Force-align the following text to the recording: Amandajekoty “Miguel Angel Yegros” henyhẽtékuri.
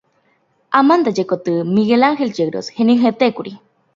Amandajekoty 0.79 1.53
“Miguel 1.75 2.03
Angel 2.09 2.31
Yegros” 2.37 2.71
henyhẽtékuri. 2.77 3.53